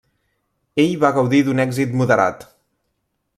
[0.83, 2.49] Ell va gaudir d'un èxit moderat.